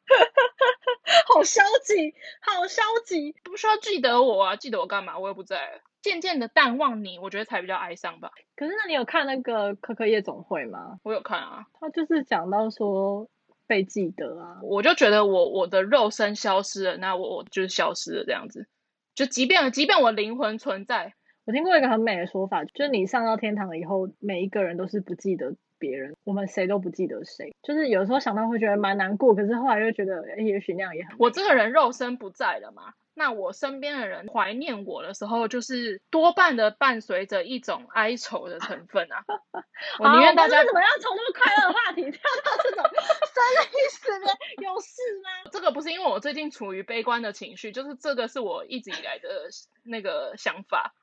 [1.28, 5.18] 好消极，好消极，不需要记得我啊，记得我干嘛？
[5.20, 5.82] 我又不在。
[6.02, 8.32] 渐渐的淡忘你，我觉得才比较哀伤吧。
[8.56, 11.00] 可是那你有看那个《可可夜总会》吗？
[11.04, 13.30] 我有看啊，他就是讲到说
[13.68, 18.68] 被记得啊，我就觉得我我的肉身消失了，那我我就是消失了这样子。
[19.14, 21.14] 就即便即便我灵魂存在，
[21.46, 27.54] 我听过一个很美的说法，就是你上到天堂以后，每一个人都是不记得别人，我们谁都不记得谁。
[27.62, 31.16] 就是有时候想到会觉得蛮难过，可是后来又觉得，哎，也许那样也很。
[31.20, 32.94] 我这个人肉身不在了嘛。
[33.14, 39.26] 那我身边的人怀念我的时候，就是多半的伴随着一种哀愁的成分啊。
[40.00, 45.50] 我宁愿大家怎么样从那么快乐的话题跳到这种生离死别，有事吗？
[45.52, 49.50] 这个不是因为我最近处于悲观的情绪，就是这个是我一直以来的
[49.84, 50.94] 那个想法。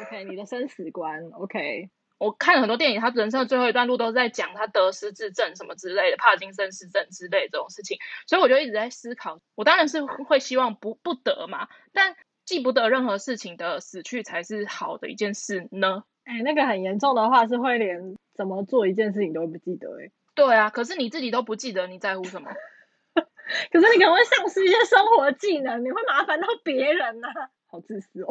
[0.00, 1.90] OK，你的生死观 OK。
[2.18, 16.04] 我看了很多电影，他人生的最后一段路都是在讲他得失智症什么之类的，帕金森氏症之类的这种事情，所以我就一直在思考，我当然是会希望不不得嘛，但记不得任何事情的死去才是好的一件事呢？
[16.24, 20.10] 哎，那个很严重的话是会连怎么做一件事情都不记得哎。
[20.34, 22.50] 对啊，可是你自己都不记得，你在乎什么？
[23.70, 28.28] 可是你可能会丧失一些生活技能，你会麻烦到别人呐、啊， 好自私哦。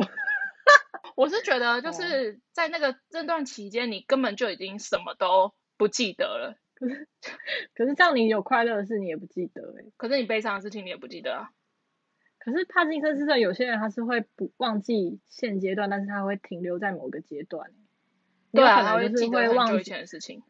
[1.16, 6.58] 我是觉得，就是在那个这段期间，你根本就已经什么都不记得了。
[6.76, 7.08] 可是，
[7.74, 9.86] 可是这样你有快乐的事，你也不记得哎。
[9.96, 11.52] 可是你悲伤的事情，你也不记得啊。
[12.38, 17.72] 可是帕金森氏症，有些人他是会不忘记现阶段，但是他会停留在某个阶段。
[18.52, 20.44] 对啊，他会记得很久以前的事情。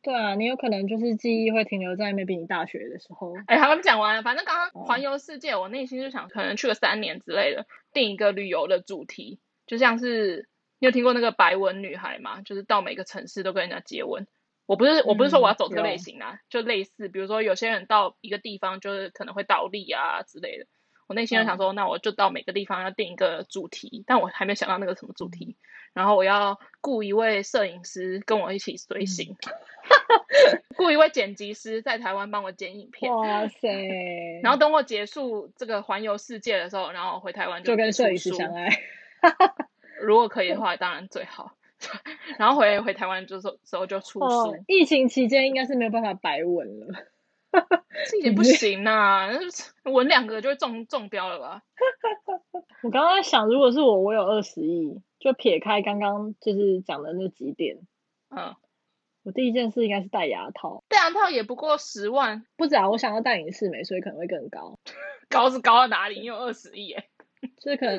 [0.00, 3.34] 对啊，你有可能就是记忆会停留在 maybe 你大学的时候。
[3.46, 4.22] 哎，好，我们讲完了。
[4.22, 9.40] 反正刚刚环游世界，我内心就想，可能去个三年之类的，定一个旅游的主题。
[9.66, 12.40] 就像是你有听过那个白文女孩吗？
[12.42, 14.26] 就是到每个城市都跟人家接吻。
[14.66, 20.66] 我不是我不是说我要走这个类型啊，嗯、就类似，比如说有些人到一个地方就是可能会倒立啊之类的。
[21.06, 25.56] 我内心就想说，嗯、那我就到每个地方要定一个主题，但我还没想到那个什么主题。
[25.92, 29.36] 然后我要雇一位摄影师跟我一起随行，
[30.76, 33.12] 雇、嗯、一位剪辑师在台湾帮我剪影片。
[33.12, 34.40] 哇 塞！
[34.42, 38.68] 然后等我结束这个环游世界的时候，然后回台湾就，就跟摄影师相爱。
[40.00, 41.52] 如果可以的话，当然最好。
[42.38, 44.24] 然后回回台湾就时候就出书。
[44.24, 47.04] 哦，疫情期间应该是没有办法白吻了，
[48.10, 49.28] 这也不行啊！
[49.84, 51.62] 吻两个就会中中标了吧？
[52.82, 57.78] 我刚刚在想，如果是我，我有二十亿，就撇开刚刚就是讲的那几点，
[58.30, 58.54] 嗯，
[59.24, 60.84] 我第一件事应该是戴牙套。
[60.88, 62.88] 戴牙套也不过十万，不止啊！
[62.88, 64.78] 我想要戴隐适美，所以可能会更高。
[65.28, 66.20] 高是高到哪里？
[66.20, 67.04] 你有二十亿哎。
[67.62, 67.98] 就是可能，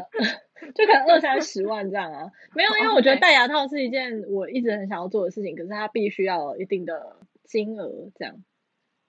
[0.76, 8.44] 就可能二三十万这样啊，没有，因为我觉得戴牙套是一件我一直很想要做的事情，可是它必须要有一定的金额这样。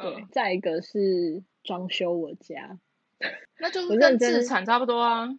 [0.01, 2.79] 对，嗯、再一个是装修我家，
[3.61, 5.39] 那就是跟自产差不多啊。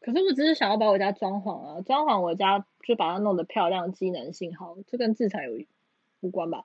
[0.00, 5.64] 可是我只是想要把我家装潢啊，装潢我家就把它弄得漂亮，机能性好，这跟自产有
[6.20, 6.64] 无关吧？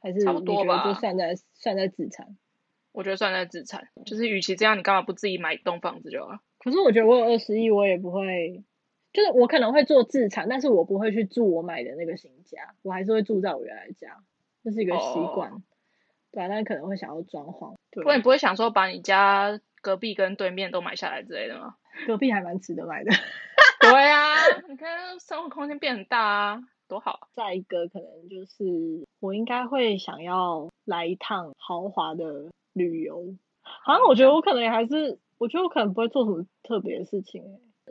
[0.00, 2.36] 还是你觉得就算在算在自产？
[2.92, 6.40] 我觉得算在自产，就是与其这样，你干嘛不自己买一栋房子就好？
[6.58, 8.64] 可是我觉得我有二十亿，我也不会，
[9.12, 14.22] 就是我可能会做自产，但是我不会去住我买的那个新家，我还是会住在我原来家，
[14.64, 15.50] 这是一个习惯。
[15.50, 15.60] Oh.
[16.34, 17.74] 对啊，但是可能会想要装潢。
[17.90, 21.76] 对，不过你不会想说把你家隔壁跟对面都买下来之类的吗？
[22.06, 23.10] 隔壁还蛮值得买的。
[23.80, 24.34] 对啊，
[24.68, 27.28] 你看生活空间变很大啊，多好。
[27.34, 32.50] 再一个可能就是我应该会想要来一趟豪华的。
[32.76, 37.44] 旅游，好像我觉得我可能也还是，我觉得我可能不会做什么特别的事情，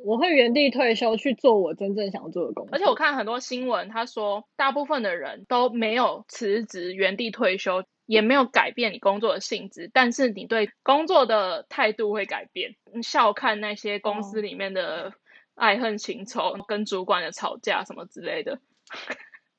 [0.03, 2.73] 我会原地退休去做我真正想做的工作。
[2.73, 15.13] 而且我看很多新闻，他说大部分的人都没有辞职原地退休，也没有改变你工作的性质，但是你对工作的态度会改变，笑看那些公司里面的
[15.55, 18.59] 爱恨情仇，跟主管的吵架什么之类的。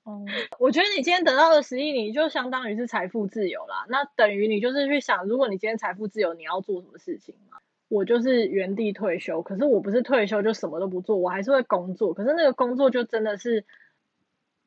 [0.06, 0.26] 嗯，
[0.58, 3.86] 我觉得你今天得到二十亿，你就相当于是财富自由啦。
[3.88, 7.58] 那等于你就是去想，如果你今天财富自由，你要做什么事情嘛？
[7.88, 12.12] 我就是原地退休，可是我不是退休就什么都不做，我还是会工作。
[12.12, 13.64] 可是那个工作就真的是，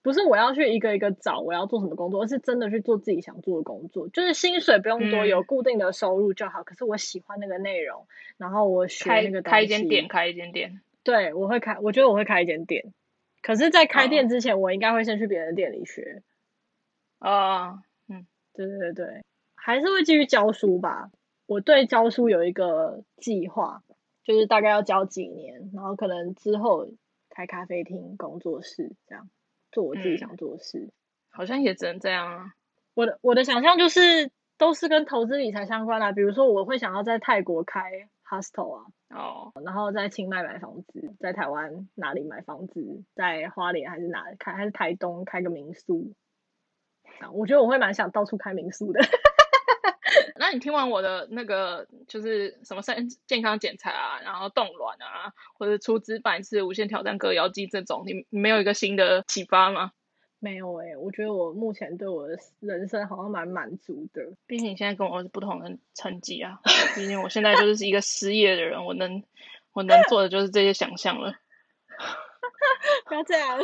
[0.02, 4.08] 不是我要去一个一个找我要做什么工作，而是真的去做自己想做的工作。
[4.10, 6.62] 就是薪水不用多，有固定的收入就好。
[6.62, 8.08] 嗯、可是我喜欢那个内容，
[8.38, 9.42] 然后我学那个。
[9.42, 10.82] 开一间店，开一间店。
[11.04, 12.94] 对，我会开，我觉得我会开一间店。
[13.42, 14.64] 可是，在开店之前，oh.
[14.64, 16.22] 我应该会先去别人店里学。
[17.20, 17.80] 啊，uh,
[18.10, 19.24] 嗯，对对对，
[19.56, 21.12] 还是会继续教书吧。
[21.46, 23.84] 我对教书有一个计划，
[24.26, 26.90] 就是大概要教几年，然后可能之后
[27.30, 29.30] 开咖啡厅、工作室这样
[29.72, 30.80] 做我自己想做的事。
[30.80, 30.92] 嗯，
[31.30, 32.54] 好像也只能这样啊。
[32.94, 38.86] 我的我的想象就是都是跟投资理财相关的，比如说我会想要在泰国开 hostel 啊。
[39.10, 39.66] 哦，oh.
[39.66, 46.14] 然后在清迈买房子，在台湾哪里买房子，在花莲还是哪里开，还是台东开个民宿？
[47.32, 49.00] 我觉得我会蛮想到处开民宿的。
[50.40, 59.92] 那你听完我的那个就是什么身健康检查啊，然后冻卵啊，或者出资百次无限挑战歌谣祭这种，你你没有一个新的启发吗？
[60.40, 64.22] 没有诶、欸，我觉得我目前对我的人生好像蛮满足的。
[64.46, 66.60] 毕竟你现在跟我是不同的成绩啊，
[66.96, 69.24] 毕竟我现在就是一个失业的人，我能
[69.74, 71.34] 我能做的就是这些想象了。
[73.08, 73.60] 不要这样。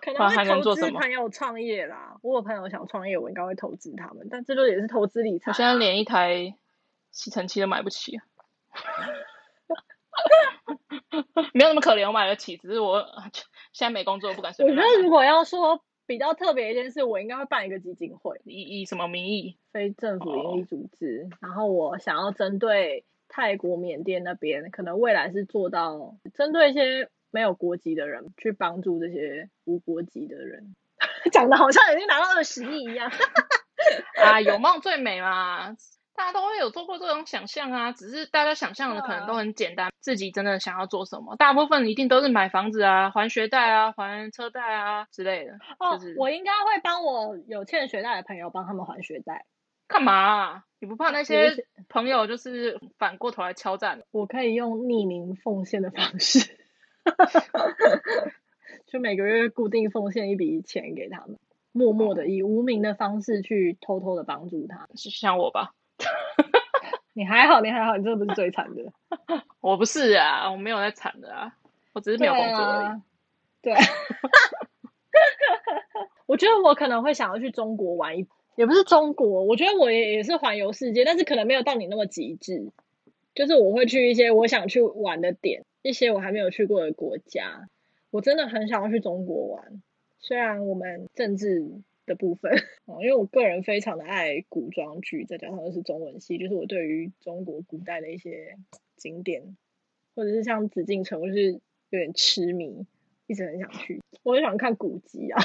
[0.00, 2.16] 可能会投资朋友创业啦。
[2.22, 5.52] 我有朋友想创业，我应该会投资他们，但这就也是投资理财、啊。
[5.52, 6.54] 我现在连一台
[7.10, 8.18] 吸尘器都买不起，
[11.52, 13.04] 没有那么可怜，我买得起，只是我
[13.72, 14.76] 现在没工作，不敢随便。
[14.76, 19.58] 我觉得如果要说比较特别一件事，我应该会办一个基金会，以以什么名义？
[19.72, 21.24] 非政府盈利组织。
[21.24, 21.32] Oh.
[21.40, 27.10] 然后我想要针对泰国、缅甸那边，可能未来是做到针对一些。
[27.30, 30.74] 没有国籍的人去帮助这些无国籍的人，
[31.32, 33.10] 讲的好像已经拿到二十亿一样。
[34.22, 35.74] 啊，有梦最美嘛，
[36.14, 45.52] 大家都会有做过这种想象啊，只是大家想象的可能都很简单，自己真的想要做什么，大部分一定都是买房子啊、还学贷啊、还车贷啊之类的。
[45.78, 49.46] 哦，就是、我应该会帮我有欠学贷的朋友帮他们还学贷。
[49.88, 50.64] 干嘛、啊？
[50.78, 53.98] 你不怕那些朋友就是反过头来敲诈？
[54.12, 56.59] 我可以用匿名奉献的方式。
[58.86, 61.38] 就每个月固定奉献一笔钱给他们，
[61.72, 64.88] 默默的以无名的方式去偷偷的帮助他。
[64.96, 65.74] 是像我吧？
[67.12, 68.92] 你还好，你还好，你这不是最惨的。
[69.60, 71.54] 我不是啊，我没有在惨的啊，
[71.92, 73.00] 我只是没有工作而已。
[73.62, 73.84] 对，啊、对
[76.26, 82.70] 我觉得我可能会想要去中国玩一，也不是中国，我觉得我也也是环游世界，但是可能没有到你那么极致。
[83.34, 85.64] 就是我会去一些我想去玩的点。
[85.82, 87.66] 一些我还没有去过的国家，
[88.10, 89.82] 我真的很想要去中国玩。
[90.18, 92.52] 虽然我们政治的部分，
[93.00, 98.58] 因为我个人非常的爱古装剧，再加上又是中文系，就是我对于中国古代的一些
[98.96, 99.56] 景点，
[100.14, 101.52] 或者是像紫禁城，我就是
[101.88, 102.84] 有点痴迷，
[103.26, 104.02] 一直很想去。
[104.22, 105.42] 我就想看古籍啊。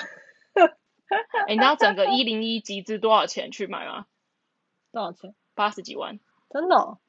[0.58, 4.06] 哎、欸，你知道整个一零一集资多少钱去买吗？
[4.92, 5.34] 多少钱？
[5.54, 6.20] 八十几万。
[6.50, 7.00] 真的、哦？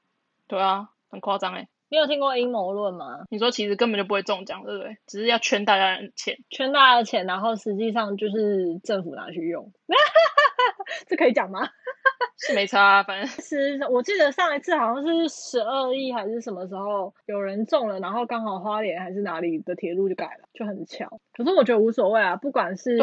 [0.49, 1.69] 对啊，很夸张哎。
[1.89, 3.25] 你有听过阴谋论吗？
[3.31, 4.97] 你说其实根本就不会中奖，对不对？
[5.07, 9.73] 只是要圈大家的钱，圈大家的钱，然后实际上就是政府拿去用。
[11.07, 11.69] 这可以讲吗？
[12.39, 21.21] 是没差啊，反正是我记得上一次好像是十二亿还是什么时候有人中了，然后刚好花莲还是哪里的铁路就改了，就很巧。
[21.33, 22.99] 可是我觉得无所谓啊，不管是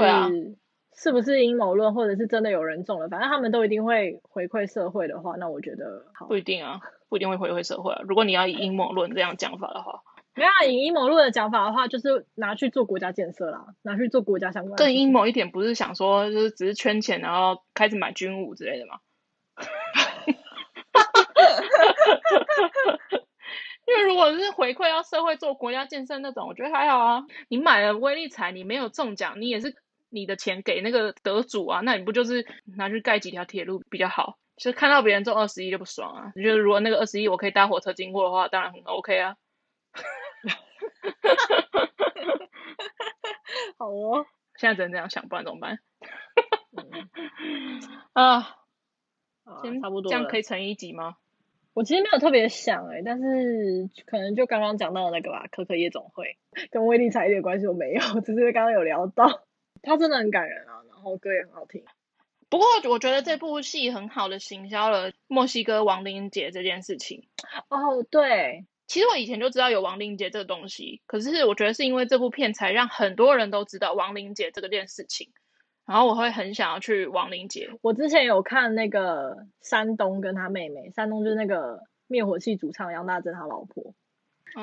[0.96, 6.28] 是不是阴谋论，或者是真的有人中了，反正他们都一定会回馈社会的话，那我觉得好。
[6.28, 6.82] 不一定啊。
[7.14, 8.02] 不一定会回馈社会啊！
[8.08, 10.02] 如果你要以阴谋论这样讲法的话，
[10.34, 14.76] 没有啊，以阴谋论的讲法的话，就是拿去做国家建设啦，拿去做国家相关。
[14.78, 18.98] 更阴谋一点，不是想说就是只是圈钱，然后开始买军武之类的吗？
[23.86, 27.26] 因为如果是回馈到社会做国家建设那种，我觉得还好啊。
[27.48, 29.76] 你买了威力彩，你没有中奖，你也是
[30.10, 34.40] 你的钱给那个得主啊，那你不就是拿去盖几条铁路比较好？
[34.56, 36.32] 就看到别人中二十一就不爽啊！
[36.36, 39.36] 你觉得如果那个二十一我可以搭火车经过的话，当然很 OK 啊。
[43.78, 45.80] 好哦，现在只能这样想，不然怎么办？
[48.14, 48.56] 啊，
[49.62, 51.18] 先差不多，这样可以乘一集吗？
[51.74, 56.38] 我其实没有特别想哎、欸，但是可能就刚刚讲到的那个吧，可可夜总会
[56.70, 59.44] 跟威力彩一点关系都没有，只是刚刚有聊到，
[59.82, 61.84] 他真的很感人啊，然后歌也很好听。
[62.54, 67.28] 不过我觉得这部戏很好的行销了墨西哥亡灵节这件事情。
[67.68, 75.32] 哦，对，其实我以前就知道有亡灵节这个东西，可是我觉得是因为这部片才让很多人都知道亡灵节这个件事情，
[75.88, 77.72] 然后我会很想要去亡灵节。
[77.82, 83.96] 我之前有看那个山东跟他妹妹，山东就是那个灭火器主唱杨大正他老婆。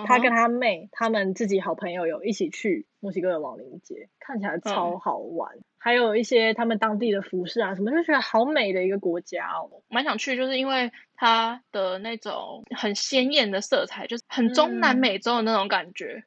[0.07, 5.57] 他跟他妹，他们自己好朋友有一起去墨西哥的亡灵节，看起来超好玩。
[5.57, 16.25] 嗯、还有一些他们当地的服饰啊什么，就觉得好美的一个国家哦，蛮想去，就是因为它的那种很鲜艳的色彩，就是很中南美洲的那种感觉，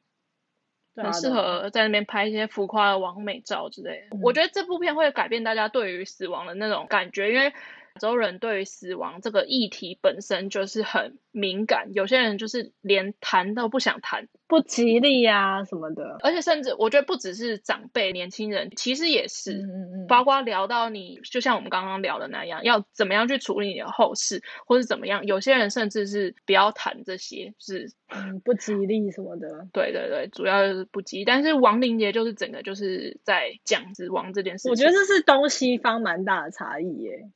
[0.96, 4.16] 嗯、很适合在那边拍一些浮夸的亡美照之类的。
[4.16, 7.52] 嗯、我觉得这部片会改变大家对于死亡的那种感觉，因为。
[7.94, 16.16] 亚洲人对于死亡这个议题本身就是很敏感，有些人就是连谈都不想谈，不吉利呀、啊、什么的。
[16.20, 29.68] 而且甚至我觉得不只是长辈、年轻人，其实也是，嗯嗯嗯，包括聊到你，就像我们刚刚聊的那样，要怎么样去处理你的后事，或是怎么样，有些人甚至是不要谈这些，就是嗯不吉利什么的。
[29.72, 31.24] 对对对，主要就是不吉利。
[31.24, 34.70] 但是亡灵节就是整个就是在讲死亡这件事情。
[34.72, 37.30] 我觉得这是东西方蛮大的差异耶。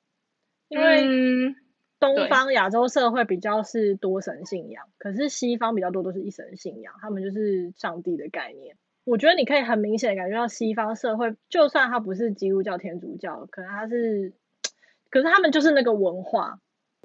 [0.68, 1.54] 因为
[2.00, 8.76] 东方亚洲社会比较是多神信仰，可是西方比较多都是一神信仰，他们就是上帝的概念。
[9.04, 14.34] 我觉得你可以很明显感觉到西方社会，就算他不是基督教、天主教，可能它是，
[15.10, 16.60] 可是他们就是那个文化，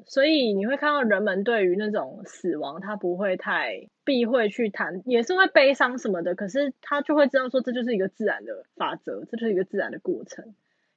[0.06, 10.54] 所以你会看到人们对于那种死亡，他不会太避讳去谈，也是会悲伤什么的，可是他就会知道说这就是一个自然的法则，这就是一个自然的过程。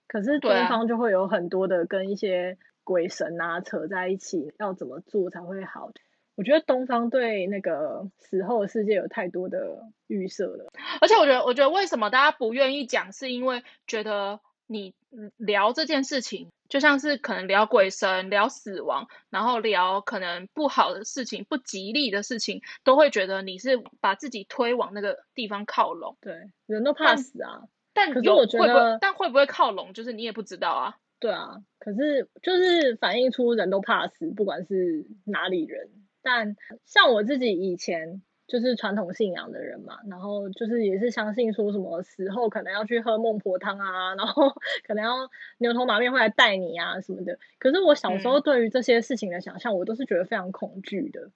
[0.08, 5.90] 可是东方就会有很多的跟一些鬼神啊扯在一起，要怎么做才会好？
[6.36, 14.94] 我觉得东方对那个死后的世界有太多的预设了，而且我觉得，我觉得为什么大家不愿意讲，是因为觉得你
[15.38, 26.18] 聊这件事情，就像是可能聊鬼神、聊死亡，然后聊可能不好的事情、不吉利的事情，都会觉得你是把自己推往那个地方靠拢。
[26.20, 26.34] 对，
[26.66, 27.62] 人都怕死啊。
[27.96, 30.96] 但可是我觉得会不会，但会不会靠拢，就是你也不知道啊。
[31.18, 35.88] 对啊，可是就是反映出人都怕死，不管是哪里人。
[36.22, 44.50] 但像我自己以前就是传统信仰的人嘛，然后就是也是相信说什么死后可能要去喝孟婆汤啊，然后
[44.86, 47.38] 可能要牛头马面会来带你啊什么的。
[47.58, 51.30] 可是我小时候对于这些事情的想象，我都是觉得非常恐惧的。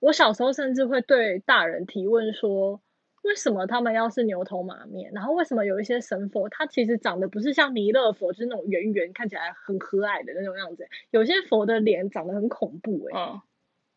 [0.00, 2.80] 我小时候甚至会对大人提问说，
[3.22, 5.12] 为什么他们要是牛头马面？
[5.12, 13.30] 然后为什么有一些神佛，他其实长得不是像弥勒佛，就是那种圆圆看起来很和蔼的那种样子，有些佛的脸长得很恐怖哎、欸。
[13.32, 13.40] 嗯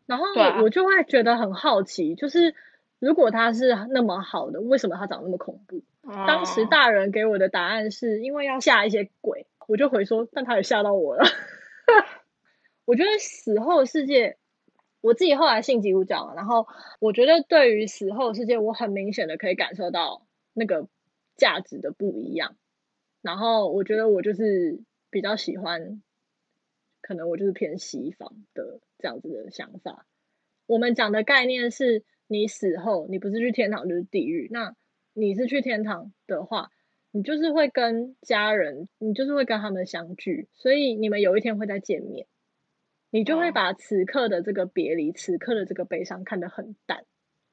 [0.05, 0.25] 然后
[0.61, 2.53] 我就会觉得很好奇，就是
[2.99, 5.81] 如果他是那么好的，为什么他长那么恐怖？
[6.27, 11.23] 当时大人给我的答案是因为要吓一些鬼，我就回说，但他也吓到我了。
[12.83, 14.35] 我觉得死后的世界，
[15.03, 16.65] 我自己后来信基督教，然后
[16.99, 20.87] 我觉得对于死后的世界，我很明显的可以感受到那个
[21.35, 22.55] 价值的不一样。
[23.21, 24.81] 然后我觉得我就是
[25.11, 26.01] 比较喜欢。
[27.05, 30.07] 可能我就是偏西方的这样子的想法。
[30.67, 34.47] 我们讲的概念是，你死后你不是去天堂就是地狱。
[34.49, 34.73] 那
[35.11, 36.71] 你是去天堂的话，
[37.11, 42.25] 你就是会跟家人，你就是会跟他们相聚，所以你们有一天会再见面。
[43.13, 47.05] 你就会把此刻的这个别离，此刻的这个悲伤看得很淡。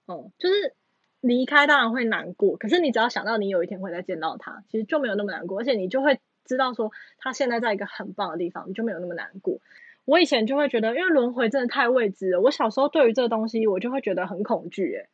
[0.06, 0.74] 哦，就是
[1.20, 6.18] 离开当然会难过，可是你只要想到你有一天会再见到他，其实就没有那么难过，而且你就会。
[6.46, 9.60] 知道说他现在在一个很棒的地方，你就没有那么难过。
[10.04, 12.40] 我以前就会觉得，因为轮回真的太未知了。
[12.40, 14.96] 我小时候对于这个东西，我就会觉得很恐惧。
[14.96, 15.08] 哎，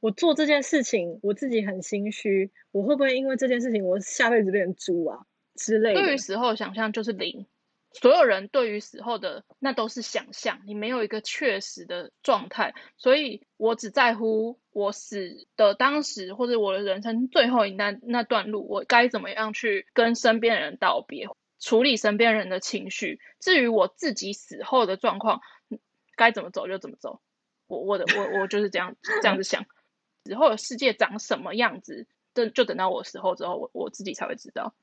[0.00, 6.00] 我做这件事情，我自己很心虚，我会不会因为这件事情，我下辈子变成猪啊之类的？
[6.00, 7.46] 对于死后想象就是零。
[8.00, 21.26] 所有人对于死后的那都是想象，你没有一个确实的状态，所以我只在乎我死的当时，或者我的人生最后一那那段路，我该怎么样去跟身边人道别，
[21.58, 23.18] 处理身边人的情绪。
[23.40, 25.40] 至于我自己死后的状况，
[26.16, 27.22] 该怎么走就怎么走。
[27.66, 29.64] 我我的我我就是这样这样子想，
[30.24, 34.74] 死后的世界长什么样子，等就等到我死后之后，我我自己才会知道。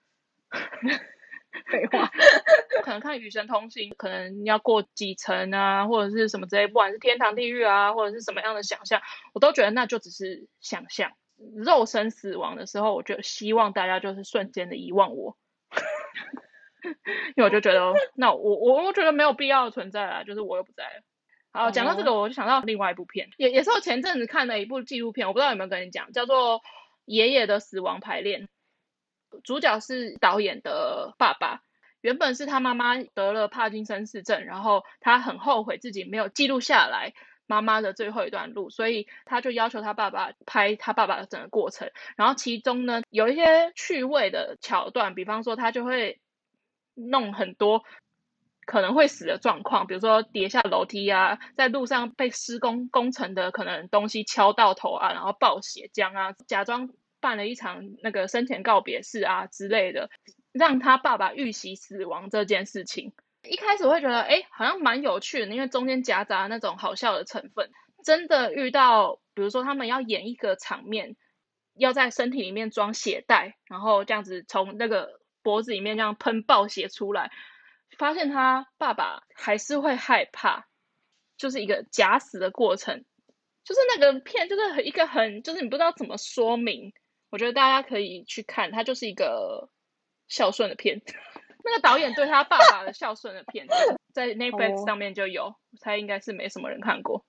[1.72, 2.10] 废话，
[2.84, 9.02] 可能看《与神同行》，可能要过几层啊，或者是什么之类，不管是天堂、地狱啊，或者是什么样的想象，
[9.34, 11.12] 我都觉得那就只是想象。
[11.56, 15.38] 肉身死亡的时候，我就希望大家就是瞬间的遗忘我，
[17.36, 21.04] 因为我就觉得，那我我我觉得没有必要的存在啊，就是我又不在了。
[21.52, 26.60] 好，讲到这个，我就想到另外一部片，也也是我前阵子看的一部纪录片，我不知道有没有跟你讲，叫做
[27.06, 28.44] 《爷爷的死亡排练》。
[29.44, 31.62] 主角是导演的爸爸，
[32.02, 37.14] 原本是他妈妈得了帕金森氏症，然后他很后悔自己没有记录下来
[37.48, 41.92] 妈妈的最后一段路，所以他就要求他爸爸拍他爸爸的整个过程。
[42.16, 46.20] 然后其中呢，有一些趣味的桥段，比方说他就会
[46.94, 47.84] 弄很多
[48.66, 56.90] 可能会死的状况，比如说跌下楼梯啊，在路上被施工工程的可能东西敲到头啊，然后爆血浆啊，假装。
[57.24, 60.10] 办了一场那个生前告别式啊之类的，
[60.52, 63.14] 让他爸爸预习死亡这件事情。
[63.44, 67.72] 一开始我会觉得，哎，好像蛮有趣的，因为中间夹杂那种好笑的成分。
[68.04, 71.16] 真的遇到，比如说他们要演一个场面，
[71.76, 77.32] 要在身体里面装血袋，然后这样子从那个脖子里面这样喷爆血出来，
[77.98, 80.68] 发现他爸爸还是会害怕，
[81.38, 83.06] 就是一个假死的过程。
[83.64, 86.92] 就是那个片，就是一个很，就是你不知道怎么说明。
[87.34, 89.68] 我觉得大家可以去看，它就是一个
[90.28, 91.02] 孝顺的片。
[91.66, 93.66] 那个导演对他爸爸的孝顺的片，
[94.14, 97.26] 在 Netflix 上面就有，我猜应该是没什么人看过。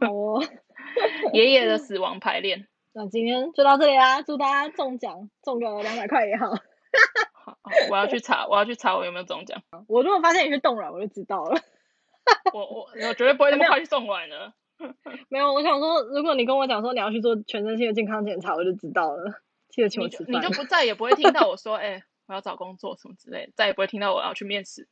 [0.00, 0.40] 哦，
[1.34, 2.68] 爷爷的死亡排练。
[2.92, 6.50] 那今天就到这里啦，祝大家中奖，中个两百块也好。
[7.34, 9.60] 好，哦，我要去查，我要去查我有没有中奖。
[9.88, 11.60] 我如果发现你是冻卵，我就知道了。
[12.52, 14.54] 我我我绝对不会那么快去冻卵的。
[15.30, 19.32] 没有，我想说，如果你跟我讲说你要去做全身性的健康检查，我就知道了。
[19.70, 20.34] 记得请我吃饭。
[20.34, 24.88] 你就不再也不会听到我说，哎、欸，我要找工作什么之类的，再也不会听到我要去面试。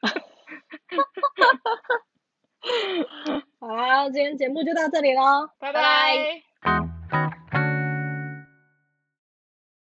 [3.60, 6.42] 好啦，今天节目就到这里喽，拜拜。